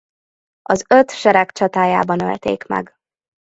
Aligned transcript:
Az 0.61 0.85
Öt 0.89 1.11
Sereg 1.11 1.51
Csatájában 1.51 2.19
ölték 2.21 2.65
meg. 2.67 2.93